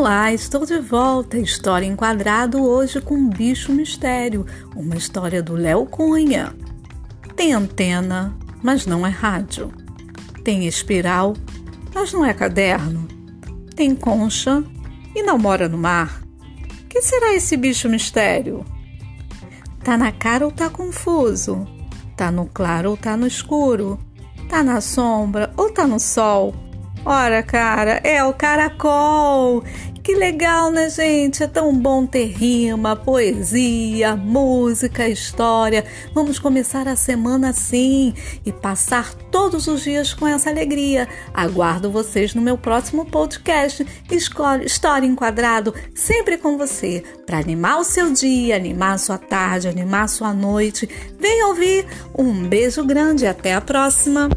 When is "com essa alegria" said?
40.14-41.06